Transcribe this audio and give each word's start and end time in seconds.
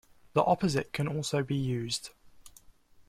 The 0.33 0.41
opposite 0.43 0.93
can 0.93 1.07
also 1.07 1.43
be 1.43 1.53
used. 1.55 2.09